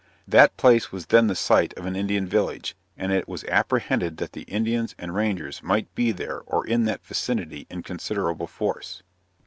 [0.27, 4.31] That place was then the site of an Indian village, and it was apprehended that
[4.31, 9.03] the Indians and Rangers might be there or in that vicinity in considerable force.